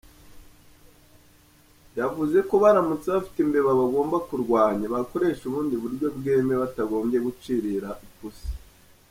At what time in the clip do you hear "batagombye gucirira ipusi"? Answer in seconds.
6.63-8.49